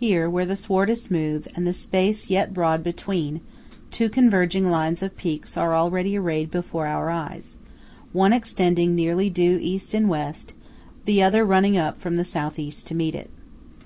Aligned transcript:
Here, 0.00 0.26
where 0.30 0.46
the 0.46 0.56
sward 0.56 0.88
is 0.88 1.02
smooth 1.02 1.46
and 1.54 1.66
the 1.66 1.74
space 1.74 2.30
yet 2.30 2.54
broad 2.54 2.82
between, 2.82 3.42
two 3.90 4.08
converging 4.08 4.70
lines 4.70 5.02
of 5.02 5.18
peaks 5.18 5.58
are 5.58 5.74
already 5.76 6.16
arrayed 6.16 6.50
before 6.50 6.86
our 6.86 7.10
eyes–one 7.10 8.32
extending 8.32 8.94
nearly 8.94 9.28
due 9.28 9.58
East 9.60 9.92
and 9.92 10.08
West; 10.08 10.54
the 11.04 11.22
other 11.22 11.44
running 11.44 11.76
up 11.76 11.98
from 11.98 12.16
the 12.16 12.24
South 12.24 12.58
East 12.58 12.86
to 12.86 12.94
meet 12.94 13.14
it. 13.14 13.28